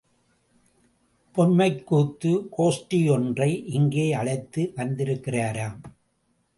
பொம்மைக்கூத்து 1.35 2.31
கோஷ்டி 2.57 3.01
ஒன்றை 3.11 3.51
இங்கே 3.77 4.13
அழைத்து 4.13 4.61
வந்திருக்கிறாராம். 4.75 5.79